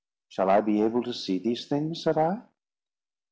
[0.29, 2.41] "Shall I be able to see these things?" said I.